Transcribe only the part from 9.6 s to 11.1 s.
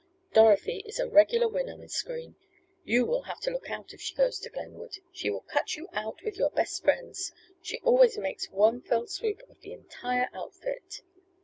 the entire outfit!"